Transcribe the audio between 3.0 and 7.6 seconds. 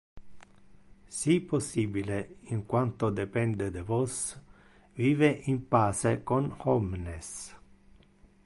depende de vos, vive in pace con omnes.